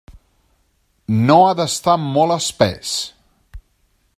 No 1.27 1.35
ha 1.47 1.51
d'estar 1.59 1.97
molt 2.05 2.35
espès. 2.37 2.95